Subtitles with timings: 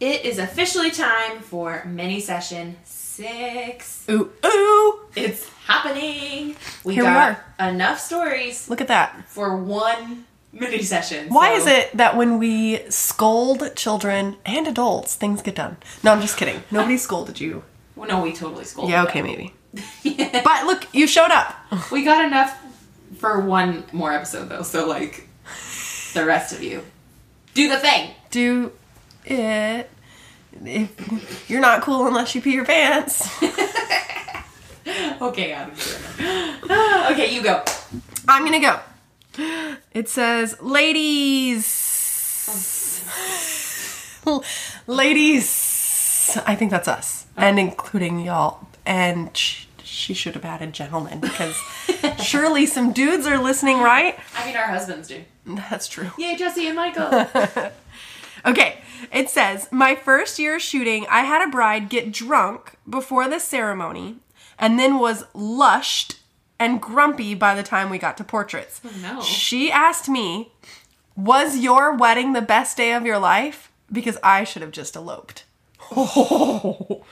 [0.00, 4.04] It is officially time for mini session six.
[4.08, 5.00] Ooh, ooh.
[5.14, 6.56] It's happening.
[6.84, 9.28] We Here we got enough stories Look at that.
[9.28, 11.28] for one mini session.
[11.28, 15.76] Why so- is it that when we scold children and adults, things get done?
[16.02, 16.62] No, I'm just kidding.
[16.70, 17.62] Nobody scolded you.
[17.94, 18.90] Well, no, we totally scolded.
[18.92, 19.10] Yeah, them.
[19.10, 19.54] okay, maybe.
[20.42, 21.54] But look, you showed up.
[21.92, 22.56] We got enough
[23.18, 25.28] for one more episode though, so like
[26.14, 26.84] the rest of you.
[27.52, 28.10] Do the thing.
[28.30, 28.72] Do
[29.24, 29.90] it.
[30.64, 33.28] If you're not cool unless you pee your pants.
[35.20, 35.54] Okay.
[35.54, 37.62] Ah, okay, you go.
[38.26, 38.80] I'm gonna go.
[39.92, 41.66] It says, ladies.
[44.86, 46.38] ladies.
[46.46, 47.26] I think that's us.
[47.36, 48.66] And including y'all.
[48.86, 51.56] And sh- she should have added gentlemen because
[52.24, 54.18] surely some dudes are listening, right?
[54.36, 55.22] I mean, our husbands do.
[55.46, 56.10] That's true.
[56.18, 57.26] Yay, Jesse and Michael.
[58.46, 58.78] Okay,
[59.12, 64.16] it says, My first year shooting, I had a bride get drunk before the ceremony
[64.58, 66.16] and then was lushed
[66.58, 68.80] and grumpy by the time we got to portraits.
[68.84, 69.22] Oh, no.
[69.22, 70.52] She asked me,
[71.16, 73.70] Was your wedding the best day of your life?
[73.90, 75.44] Because I should have just eloped.
[75.92, 77.02] Whew.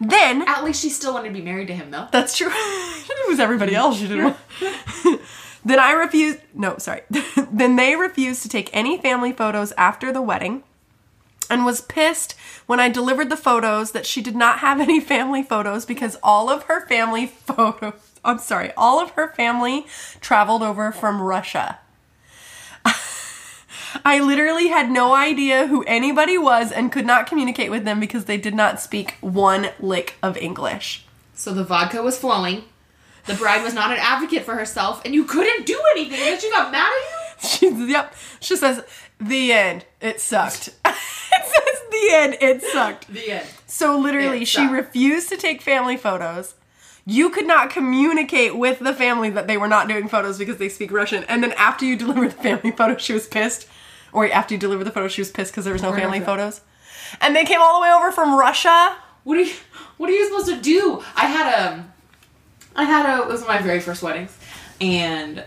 [0.00, 2.08] then At least she still wanted to be married to him, though.
[2.12, 2.50] that's true.
[2.52, 4.36] it was everybody else you didn't want.
[5.66, 6.38] then I refused.
[6.54, 7.02] No, sorry.
[7.50, 10.62] then they refused to take any family photos after the wedding
[11.50, 12.36] and was pissed
[12.66, 16.48] when I delivered the photos that she did not have any family photos because all
[16.48, 17.94] of her family photos.
[18.24, 19.86] I'm sorry, all of her family
[20.20, 21.78] traveled over from Russia.
[24.04, 28.26] I literally had no idea who anybody was and could not communicate with them because
[28.26, 31.04] they did not speak one lick of English.
[31.34, 32.64] So the vodka was flowing.
[33.26, 36.20] The bride was not an advocate for herself, and you couldn't do anything.
[36.20, 37.12] And she got mad at you.
[37.38, 38.14] She, yep.
[38.40, 38.82] She says,
[39.20, 39.84] the end.
[40.00, 40.68] It sucked.
[40.86, 40.94] it
[41.44, 42.36] says, the end.
[42.40, 43.12] It sucked.
[43.12, 43.46] The end.
[43.66, 46.54] So literally, It she refused to take family photos.
[47.04, 50.70] You could not communicate with the family that they were not doing photos because they
[50.70, 51.24] speak Russian.
[51.24, 53.68] And then after you delivered the family photo, she was pissed.
[54.14, 56.20] Or after you delivered the photo, she was pissed because there was no Where family
[56.20, 56.62] photos.
[57.20, 58.96] And they came all the way over from Russia.
[59.24, 59.52] What are you?
[59.98, 61.02] What are you supposed to do?
[61.14, 61.92] I had a,
[62.76, 63.22] I had a.
[63.22, 64.36] It was my very first weddings,
[64.80, 65.42] and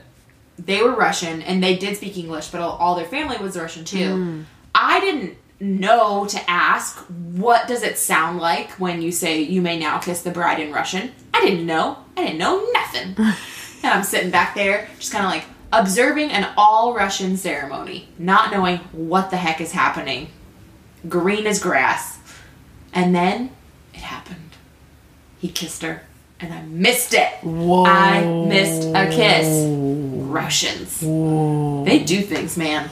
[0.58, 3.86] they were Russian, and they did speak English, but all, all their family was Russian
[3.86, 4.16] too.
[4.16, 4.42] Hmm.
[4.76, 6.98] I didn't know to ask
[7.36, 10.72] what does it sound like when you say you may now kiss the bride in
[10.72, 11.12] Russian.
[11.34, 11.98] I didn't know.
[12.16, 13.16] I didn't know nothing.
[13.84, 18.52] and I'm sitting back there, just kind of like observing an all Russian ceremony, not
[18.52, 20.30] knowing what the heck is happening.
[21.08, 22.18] Green as grass.
[22.94, 23.52] And then
[23.94, 24.58] it happened.
[25.40, 26.04] He kissed her,
[26.40, 27.32] and I missed it.
[27.44, 27.86] Whoa.
[27.86, 29.48] I missed a kiss.
[30.30, 31.00] Russians.
[31.00, 32.90] They do things, man.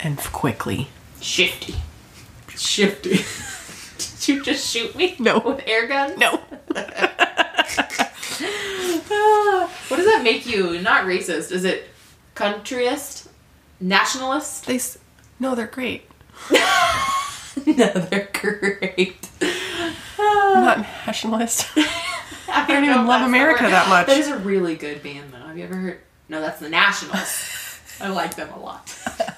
[0.00, 0.88] And quickly.
[1.20, 1.74] Shifty.
[2.56, 3.20] Shifty.
[3.98, 5.16] Did you just shoot me?
[5.18, 5.38] No.
[5.40, 6.18] With air guns?
[6.18, 6.40] No.
[9.88, 10.78] What does that make you?
[10.80, 11.50] Not racist.
[11.50, 11.88] Is it
[12.34, 13.28] countryist?
[13.80, 14.66] Nationalist?
[14.66, 14.98] They, s-
[15.40, 16.02] no, they're great.
[16.50, 16.56] no,
[17.66, 19.28] they're great.
[20.18, 21.66] I'm not nationalist.
[22.48, 24.06] I don't even love America that much.
[24.06, 25.38] That is a really good band, though.
[25.38, 26.00] Have you ever heard?
[26.28, 27.80] No, that's the Nationals.
[28.00, 28.96] I like them a lot.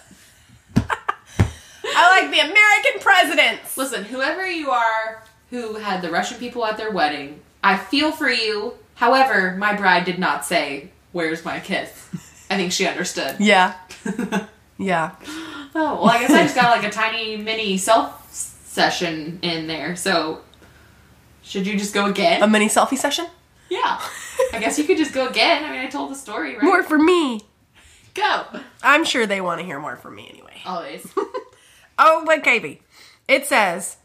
[0.76, 3.76] I like the American presidents.
[3.76, 8.30] Listen, whoever you are who had the Russian people at their wedding, I feel for
[8.30, 8.74] you.
[8.94, 12.08] However, my bride did not say, "Where's my kiss?"
[12.50, 13.36] I think she understood.
[13.38, 13.74] Yeah.
[14.80, 15.14] Yeah.
[15.74, 19.94] Oh, well, I guess I just got like a tiny mini self session in there.
[19.94, 20.40] So,
[21.42, 22.42] should you just go again?
[22.42, 23.26] A mini selfie session?
[23.68, 24.00] yeah.
[24.52, 25.64] I guess you could just go again.
[25.64, 26.62] I mean, I told the story, right?
[26.62, 27.42] More for me.
[28.14, 28.44] Go.
[28.82, 30.60] I'm sure they want to hear more from me anyway.
[30.66, 31.12] Always.
[32.02, 32.80] Oh, but Katie,
[33.28, 33.98] it says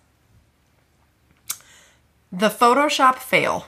[2.29, 3.67] the Photoshop fail.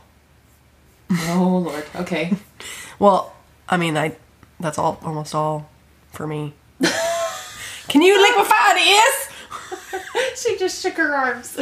[1.30, 1.86] oh, Lord.
[1.96, 2.34] Okay.
[3.00, 3.34] Well,
[3.70, 4.18] I mean, I
[4.60, 5.70] that's all almost all
[6.12, 6.54] for me.
[7.88, 9.30] Can you liquefy this?
[10.36, 11.56] she just shook her arms.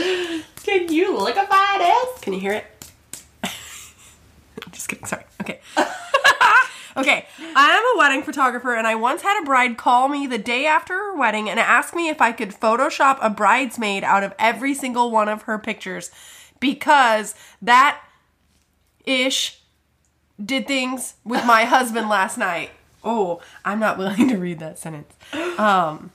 [0.65, 2.19] Can you liquefy this?
[2.21, 2.65] Can you hear it?
[4.71, 5.05] Just kidding.
[5.05, 5.23] Sorry.
[5.39, 5.59] Okay.
[6.97, 7.27] okay.
[7.55, 10.65] I am a wedding photographer, and I once had a bride call me the day
[10.65, 14.73] after her wedding and ask me if I could Photoshop a bridesmaid out of every
[14.73, 16.09] single one of her pictures
[16.59, 18.01] because that
[19.05, 19.61] ish
[20.43, 22.71] did things with my husband last night.
[23.03, 25.13] Oh, I'm not willing to read that sentence.
[25.59, 26.11] Um,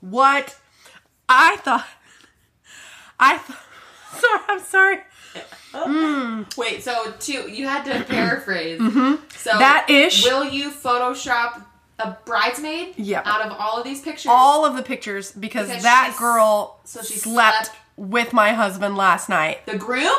[0.00, 0.56] what
[1.28, 1.84] I thought.
[3.20, 3.58] I th-
[4.20, 4.42] sorry.
[4.48, 6.46] I'm sorry.
[6.56, 8.78] Wait, so two, you had to paraphrase.
[8.80, 9.58] So Mm-hmm.
[9.58, 10.24] That ish.
[10.24, 11.62] Will you Photoshop
[12.00, 12.94] a bridesmaid.
[12.96, 13.22] Yeah.
[13.24, 14.26] Out of all of these pictures.
[14.32, 18.96] All of the pictures because, Because that girl so she slept, slept- with my husband
[18.96, 19.66] last night.
[19.66, 20.14] the groom.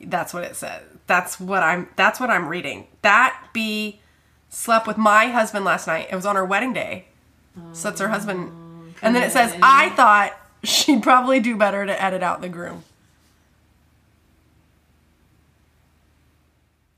[0.00, 0.82] That's what it says.
[1.08, 2.86] That's what I'm that's what I'm reading.
[3.02, 4.00] That bee
[4.48, 6.06] slept with my husband last night.
[6.10, 7.06] It was on her wedding day.
[7.72, 8.94] So that's her husband.
[9.02, 12.84] And then it says, I thought she'd probably do better to edit out the groom.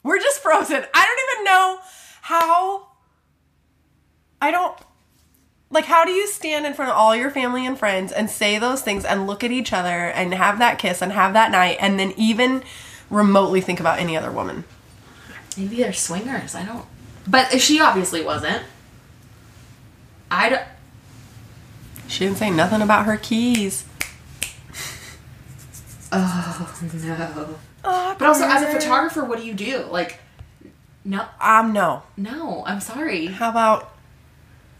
[0.02, 0.84] We're just frozen.
[0.94, 1.78] I don't even know
[2.22, 2.88] how.
[4.40, 4.78] I don't.
[5.70, 8.58] Like, how do you stand in front of all your family and friends and say
[8.58, 11.76] those things and look at each other and have that kiss and have that night
[11.80, 12.64] and then even
[13.08, 14.64] remotely think about any other woman?
[15.56, 16.54] Maybe they're swingers.
[16.54, 16.86] I don't.
[17.26, 18.62] But she obviously wasn't.
[20.30, 20.62] I don't.
[22.10, 23.84] She didn't say nothing about her keys.
[26.12, 27.56] Oh no.
[27.84, 29.84] Oh, But also, as a photographer, what do you do?
[29.84, 30.18] Like,
[31.04, 32.02] no, um, no.
[32.16, 32.64] no.
[32.66, 33.26] I'm sorry.
[33.26, 33.92] How about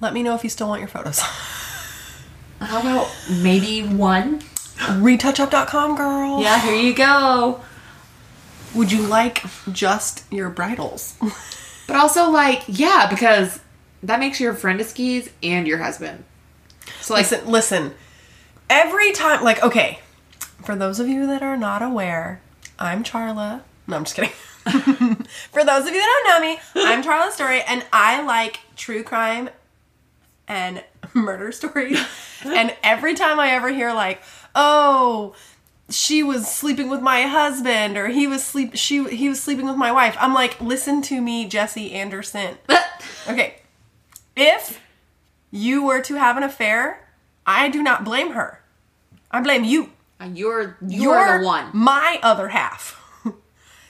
[0.01, 1.21] let me know if you still want your photos?
[2.61, 4.41] How about maybe one?
[4.41, 6.43] Retouchup.com, girl.
[6.43, 7.61] Yeah, here you go.
[8.75, 11.17] Would you like just your bridals?
[11.87, 13.59] But also, like, yeah, because
[14.05, 16.23] that makes your friend a skis and your husband.
[17.01, 17.95] So, like, listen, listen.
[18.69, 19.99] Every time, like, okay,
[20.65, 22.41] for those of you that are not aware,
[22.79, 23.63] I'm Charla.
[23.87, 24.31] No, I'm just kidding.
[25.51, 29.03] for those of you that don't know me, I'm Charla Story, and I like true
[29.03, 29.51] crime
[30.47, 30.85] and
[31.15, 32.01] murder stories.
[32.45, 34.23] and every time I ever hear, like,
[34.55, 35.35] oh,
[35.89, 39.77] she was sleeping with my husband or he was sleep she he was sleeping with
[39.77, 40.17] my wife.
[40.21, 42.57] I'm like, listen to me, Jesse Anderson.
[43.29, 43.57] Okay.
[44.37, 44.81] If
[45.51, 47.09] you were to have an affair,
[47.47, 48.63] I do not blame her.
[49.31, 49.91] I blame you.
[50.21, 51.71] Uh, you're you're, the one.
[51.73, 53.01] My other half.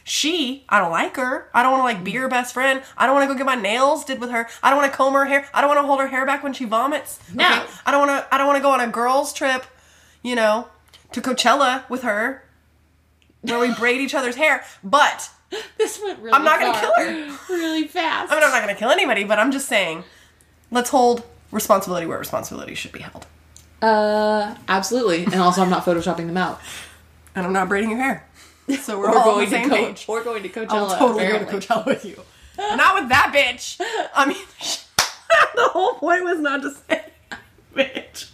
[0.04, 1.48] she, I don't like her.
[1.52, 2.82] I don't want to like be her best friend.
[2.96, 4.48] I don't want to go get my nails did with her.
[4.62, 5.48] I don't want to comb her hair.
[5.52, 7.18] I don't want to hold her hair back when she vomits.
[7.34, 7.66] No.
[7.84, 8.34] I don't want to.
[8.34, 9.64] I don't want to go on a girls' trip.
[10.22, 10.68] You know,
[11.12, 12.44] to Coachella with her,
[13.40, 14.64] where we braid each other's hair.
[14.84, 15.30] But
[15.78, 16.32] This went really.
[16.32, 17.38] I'm not gonna kill her.
[17.48, 18.30] Really fast.
[18.30, 19.24] I mean, I'm not going to kill anybody.
[19.24, 20.04] But I'm just saying,
[20.70, 23.26] let's hold responsibility where responsibility should be held.
[23.82, 25.24] Uh, absolutely.
[25.24, 26.60] And also, I'm not photoshopping them out.
[27.34, 28.26] And I'm not braiding your hair.
[28.80, 30.06] So we're all on going the to same Co- page.
[30.08, 30.70] We're going to Coachella.
[30.70, 31.52] I'll totally apparently.
[31.52, 32.22] go to Coachella with you.
[32.58, 33.80] not with that bitch.
[34.14, 34.36] I mean,
[35.54, 37.04] the whole point was not to say
[37.74, 38.30] bitch.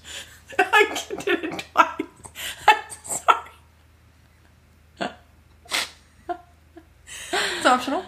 [0.58, 2.00] I did it twice.
[2.68, 3.50] I'm sorry.
[7.32, 8.04] It's optional.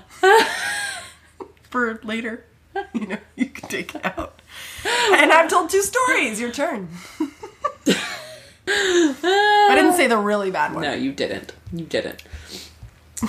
[1.71, 2.45] For later.
[2.95, 4.41] You know, you can take it out.
[4.85, 6.41] And I've told two stories.
[6.41, 6.89] Your turn.
[8.67, 10.83] I didn't say the really bad one.
[10.83, 11.53] No, you didn't.
[11.73, 12.23] You didn't.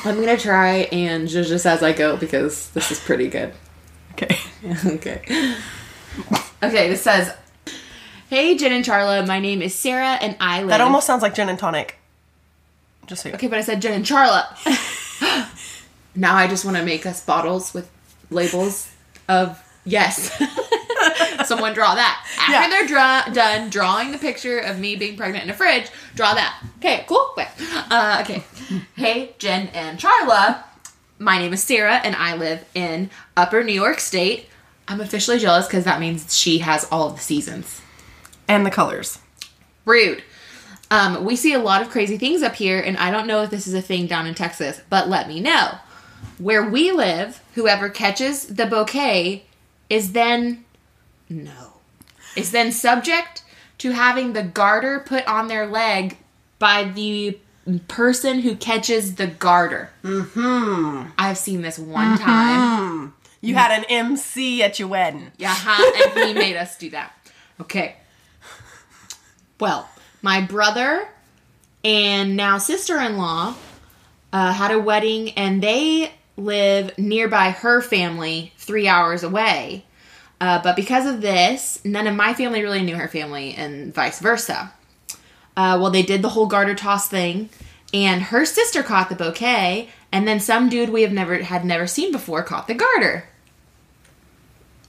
[0.06, 3.54] I'm gonna try and judge this as I go because this is pretty good.
[4.14, 4.38] Okay.
[4.86, 5.56] okay.
[6.62, 7.34] Okay, this says,
[8.30, 11.34] "Hey Jen and Charla, my name is Sarah and I live." That almost sounds like
[11.34, 11.98] gin and tonic.
[13.08, 14.46] Just so you Okay, but I said Jen and Charla.
[16.16, 17.90] now I just want to make us bottles with
[18.30, 18.92] labels
[19.30, 20.32] of yes.
[21.48, 22.28] Someone draw that.
[22.38, 22.68] After Yeah.
[22.70, 26.62] they're draw- done drawing the picture of me being pregnant in a fridge, draw that.
[26.80, 27.34] Okay, cool.
[27.38, 27.48] Wait.
[27.90, 28.44] Uh, okay.
[28.98, 30.64] hey, Jen and Charla.
[31.18, 34.48] My name is Sarah, and I live in Upper New York State.
[34.88, 37.82] I'm officially jealous because that means she has all of the seasons.
[38.48, 39.20] And the colors.
[39.86, 40.24] Rude.
[40.92, 43.52] Um, we see a lot of crazy things up here, and I don't know if
[43.52, 45.78] this is a thing down in Texas, but let me know.
[46.40, 49.46] Where we live, whoever catches the bouquet
[49.90, 50.66] is then
[51.30, 51.74] no
[52.36, 53.44] is then subject
[53.80, 56.18] to having the garter put on their leg
[56.58, 57.38] by the
[57.88, 59.90] person who catches the garter.
[60.04, 61.12] Mm-hmm.
[61.18, 63.14] I've seen this one time.
[63.42, 65.32] You had an MC at your wedding.
[65.38, 67.14] Yeah, and he made us do that.
[67.62, 67.96] Okay.
[69.60, 69.90] Well,
[70.22, 71.08] my brother
[71.84, 73.56] and now sister in law
[74.34, 79.86] uh, had a wedding, and they live nearby her family, three hours away.
[80.42, 84.20] Uh, but because of this, none of my family really knew her family, and vice
[84.20, 84.74] versa.
[85.58, 87.50] Uh, well, they did the whole garter toss thing,
[87.94, 91.86] and her sister caught the bouquet, and then some dude we have never had never
[91.86, 93.26] seen before caught the garter.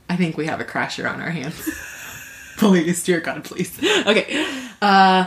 [0.08, 1.68] I think we have a crasher on our hands.
[2.56, 3.76] please, dear God, please.
[3.82, 4.46] Okay.
[4.80, 5.26] Uh,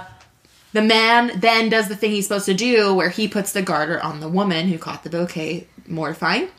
[0.73, 4.01] the man then does the thing he's supposed to do, where he puts the garter
[4.01, 6.49] on the woman who caught the bouquet, mortifying.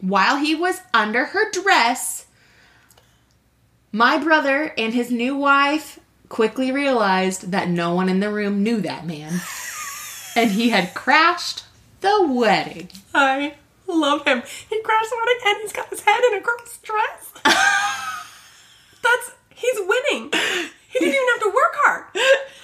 [0.00, 2.26] While he was under her dress,
[3.92, 5.98] my brother and his new wife
[6.28, 9.40] quickly realized that no one in the room knew that man.
[10.36, 11.62] And he had crashed
[12.00, 12.88] the wedding.
[13.14, 13.54] I
[13.86, 14.42] love him.
[14.68, 17.32] He crashed the wedding and he's got his head in a girl's dress.
[17.44, 20.32] That's he's winning.
[20.88, 22.04] He didn't even have to work hard.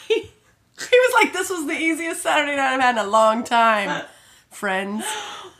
[0.09, 3.45] He, he was like, "This was the easiest Saturday night I've had in a long
[3.45, 4.03] time." Uh,
[4.51, 5.05] friends.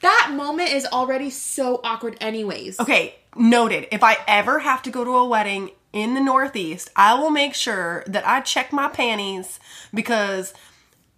[0.00, 2.80] That moment is already so awkward, anyways.
[2.80, 3.88] Okay, noted.
[3.92, 7.54] If I ever have to go to a wedding in the Northeast, I will make
[7.54, 9.60] sure that I check my panties
[9.92, 10.54] because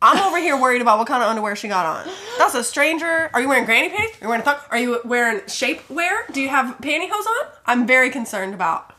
[0.00, 2.12] I'm over here worried about what kind of underwear she got on.
[2.38, 3.30] That's a stranger.
[3.32, 4.16] Are you wearing granny panties?
[4.20, 4.56] Are you wearing a thong?
[4.70, 6.32] Are you wearing shapewear?
[6.32, 7.52] Do you have pantyhose on?
[7.66, 8.92] I'm very concerned about.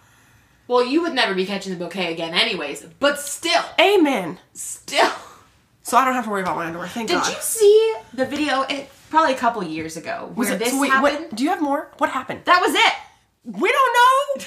[0.68, 2.86] Well, you would never be catching the bouquet again, anyways.
[3.02, 4.40] But still, Amen.
[4.54, 5.12] still.
[5.82, 6.88] So I don't have to worry about my underwear.
[6.88, 7.16] Thank God.
[7.16, 7.36] Did God.
[7.36, 8.62] you see the video?
[8.62, 11.20] It probably a couple years ago where Was it- this so wait, happened.
[11.30, 11.88] what- do you have more?
[12.00, 12.42] What happened?
[12.46, 12.94] That was it.
[13.62, 14.46] We don't know.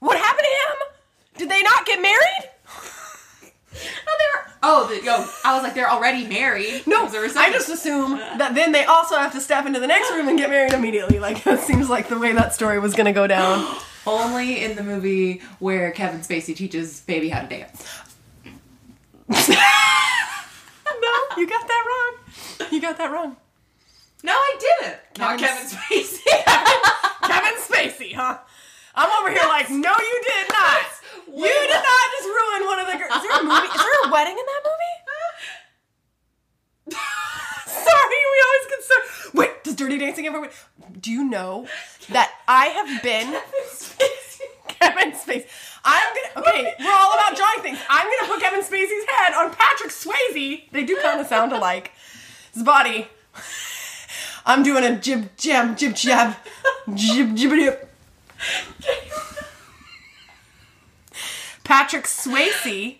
[0.06, 0.76] what happened to him?
[1.38, 2.50] Did they not get married?
[3.72, 4.52] No, they were.
[4.62, 6.82] Oh, the, yo, I was like, they're already married.
[6.86, 10.28] No, I just assume that then they also have to step into the next room
[10.28, 11.18] and get married immediately.
[11.20, 13.74] Like that seems like the way that story was gonna go down.
[14.06, 17.84] only in the movie where Kevin Spacey teaches baby how to dance.
[19.28, 19.46] no,
[21.36, 22.68] you got that wrong.
[22.70, 23.36] You got that wrong.
[24.22, 24.98] No, I didn't.
[25.18, 26.24] Not Kevin Kevin Spacey.
[27.28, 28.38] Kevin Spacey, huh?
[28.94, 30.86] I'm over here like, no, you did not.
[31.28, 33.22] You did not just ruin one of the girls.
[33.22, 33.68] Is there a movie?
[33.68, 34.94] Is there a wedding in that movie?
[37.68, 38.94] Sorry, we always get so.
[39.34, 40.50] Wait, does Dirty Dancing ever win?
[41.00, 41.68] Do you know
[42.10, 43.26] that I have been
[44.68, 45.46] Kevin Spacey?
[45.84, 46.48] I'm gonna.
[46.48, 47.78] Okay, we're all about drawing things.
[47.88, 50.70] I'm gonna put Kevin Spacey's head on Patrick Swayze.
[50.72, 51.92] They do kind of sound alike.
[52.52, 53.06] His body.
[54.48, 56.34] I'm doing a jib jab jib jab
[56.94, 57.88] jib jib.
[61.64, 62.96] Patrick Swayze,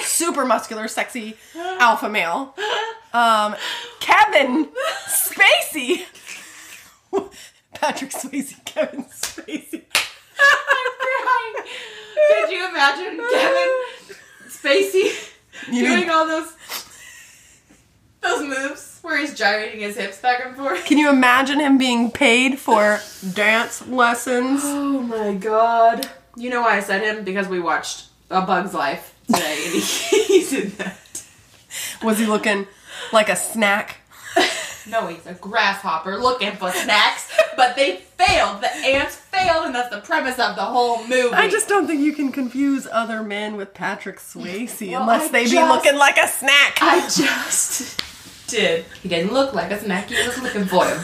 [0.00, 2.54] super muscular, sexy alpha male.
[3.14, 3.56] Um,
[4.00, 4.68] Kevin
[5.08, 6.02] Spacey.
[7.72, 9.82] Patrick Swayze, Kevin Spacey.
[10.38, 11.64] I'm crying.
[12.28, 13.82] Did you imagine Kevin
[14.46, 15.30] Spacey
[15.72, 16.52] You doing all those
[19.20, 20.84] he's gyrating his hips back and forth?
[20.84, 23.00] Can you imagine him being paid for
[23.34, 24.62] dance lessons?
[24.90, 26.08] Oh my god.
[26.36, 27.24] You know why I said him?
[27.24, 29.80] Because we watched A Bug's Life today and he,
[30.24, 31.24] he's in that.
[32.02, 32.66] Was he looking
[33.12, 33.96] like a snack?
[34.88, 38.62] No, he's a grasshopper looking for snacks, but they failed.
[38.62, 41.32] The ants failed, and that's the premise of the whole movie.
[41.34, 45.32] I just don't think you can confuse other men with Patrick Swayze Well, unless I
[45.32, 46.78] they be looking like a snack.
[46.80, 48.00] I just
[48.50, 48.84] did.
[49.02, 50.08] He didn't look like a snack.
[50.08, 51.00] He was looking for him.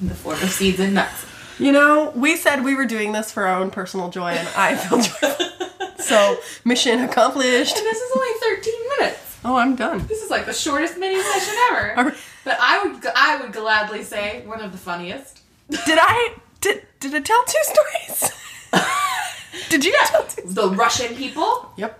[0.00, 1.26] In the form of seeds and nuts.
[1.58, 4.74] You know, we said we were doing this for our own personal joy, and I
[4.74, 5.46] feel joyful.
[5.98, 7.76] So, mission accomplished.
[7.76, 9.38] And this is only 13 minutes.
[9.44, 10.06] Oh, I'm done.
[10.06, 12.14] This is like the shortest mini session ever.
[12.44, 15.40] But I would I would gladly say one of the funniest.
[15.70, 18.32] Did I did did I tell two stories?
[19.70, 20.42] did you tell two?
[20.44, 21.98] The Russian people, Yep.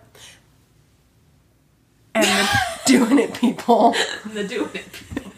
[2.14, 2.48] And the
[2.86, 3.94] doing it people.
[4.32, 5.32] the doing it people.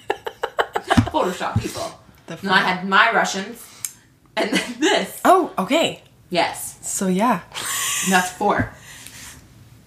[1.11, 2.01] Photoshop people.
[2.27, 3.65] The And I had my Russians,
[4.37, 5.21] and then this.
[5.25, 6.03] Oh, okay.
[6.29, 7.41] Yes, So yeah.
[8.05, 8.73] and that's four.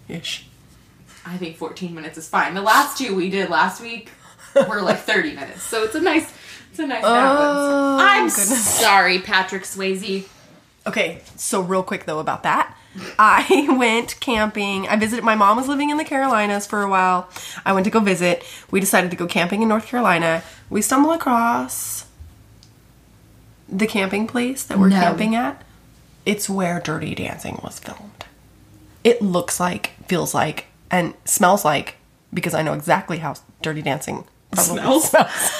[0.07, 0.47] Ish.
[1.25, 2.53] I think 14 minutes is fine.
[2.53, 4.09] The last two we did last week
[4.55, 6.31] were like 30 minutes, so it's a nice,
[6.71, 7.57] it's a nice balance.
[7.57, 8.65] Oh, I'm goodness.
[8.79, 10.27] sorry, Patrick Swayze.
[10.87, 12.75] Okay, so real quick though about that.
[13.17, 14.87] I went camping.
[14.87, 17.29] I visited my mom was living in the Carolinas for a while.
[17.65, 18.43] I went to go visit.
[18.71, 20.43] We decided to go camping in North Carolina.
[20.69, 22.05] We stumbled across
[23.67, 24.99] the camping place that we're No.
[24.99, 25.63] camping at.
[26.25, 28.25] It's where Dirty Dancing was filmed.
[29.03, 31.95] It looks like, feels like, and smells like
[32.33, 35.09] because I know exactly how Dirty Dancing probably Smells?
[35.09, 35.51] smells.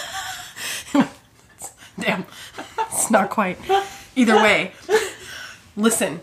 [2.00, 2.26] Damn.
[2.92, 3.58] It's not quite.
[4.16, 4.72] Either way.
[5.76, 6.20] Listen,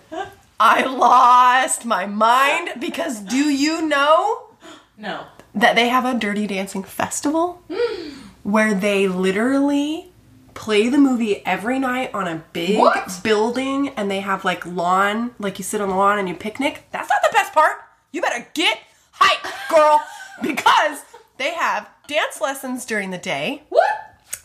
[0.58, 4.48] I lost my mind because do you know
[4.96, 5.26] No.
[5.54, 7.62] that they have a Dirty Dancing festival
[8.42, 10.12] where they literally
[10.54, 13.20] play the movie every night on a big What?
[13.22, 16.84] building and they have like lawn, like you sit on the lawn and you picnic?
[16.90, 17.76] That's not the best part.
[18.12, 18.78] You better get
[19.12, 20.00] hype, girl,
[20.42, 21.02] because
[21.36, 23.62] they have dance lessons during the day.
[23.68, 23.90] What?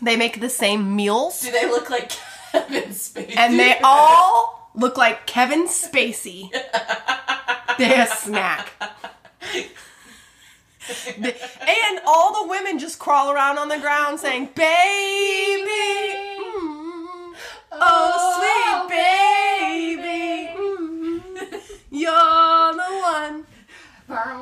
[0.02, 2.12] They make the same meals Do they look like
[2.52, 3.38] Kevin Spacey?
[3.38, 6.52] and they all look like Kevin Spacey.
[7.78, 8.72] They're a snack.
[11.08, 15.70] And all the women just crawl around on the ground saying, "Baby,
[16.40, 17.34] mm,
[17.72, 21.22] oh sweet baby, mm,
[21.92, 23.46] you're the one."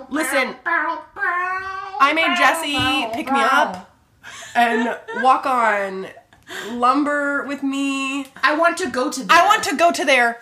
[0.09, 3.91] Listen, I made Jesse pick me up
[4.55, 6.07] and walk on
[6.71, 8.25] lumber with me.
[8.43, 9.25] I want to go to.
[9.29, 10.41] I want to go to there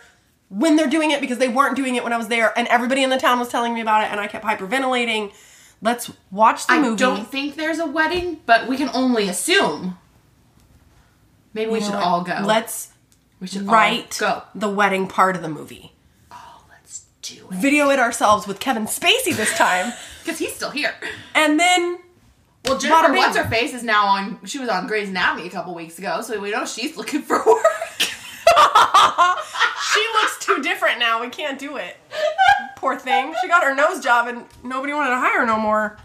[0.49, 3.03] when they're doing it because they weren't doing it when I was there, and everybody
[3.03, 5.33] in the town was telling me about it, and I kept hyperventilating.
[5.81, 7.03] Let's watch the I movie.
[7.03, 9.97] I don't think there's a wedding, but we can only assume.
[11.53, 12.41] Maybe we know should all go.
[12.45, 12.91] Let's
[13.39, 14.43] we should write all go.
[14.55, 15.93] the wedding part of the movie.
[16.31, 19.93] Oh, let's do it Video it ourselves with Kevin Spacey this time,
[20.23, 20.93] because he's still here.
[21.35, 21.99] and then
[22.67, 24.39] Well, Jennifer, what's her face is now on.
[24.45, 27.37] She was on Grey's Anatomy a couple weeks ago, so we know she's looking for
[27.37, 27.65] work.
[27.99, 31.21] she looks too different now.
[31.21, 31.95] We can't do it.
[32.75, 33.33] Poor thing.
[33.41, 35.97] She got her nose job, and nobody wanted to hire her no more.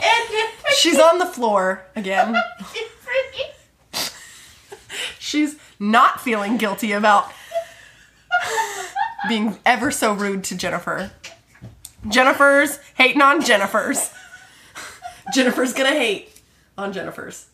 [0.00, 2.34] and She's on the floor again.
[5.18, 7.30] She's not feeling guilty about
[9.28, 11.10] being ever so rude to Jennifer.
[12.08, 14.10] Jennifer's hating on Jennifer's.
[15.34, 16.40] Jennifer's gonna hate
[16.76, 17.46] on Jennifer's.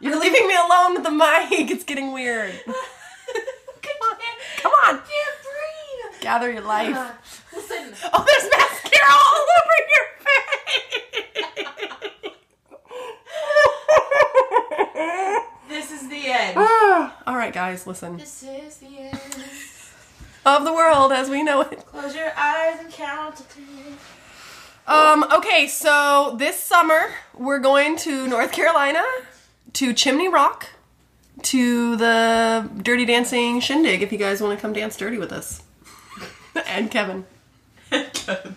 [0.00, 1.70] You're leaving me alone with the mic.
[1.70, 2.52] It's getting weird.
[2.66, 2.74] Come
[4.02, 4.16] on,
[4.58, 4.94] Come on.
[4.96, 5.06] can't
[5.42, 6.20] breathe.
[6.22, 6.96] Gather your life.
[6.96, 7.12] Uh,
[7.54, 11.50] listen, Oh, there's mascara all over your face.
[15.68, 16.54] this is the end.
[16.56, 17.16] Ah.
[17.26, 18.16] all right, guys, listen.
[18.16, 19.20] This is the end.
[20.46, 21.79] Of the world as we know it.
[22.00, 23.98] Close your eyes and count to ten.
[24.86, 29.04] Um, okay, so this summer we're going to North Carolina,
[29.74, 30.70] to Chimney Rock,
[31.42, 35.62] to the Dirty Dancing Shindig if you guys want to come dance dirty with us.
[36.66, 37.26] and Kevin.
[37.90, 38.56] Kevin.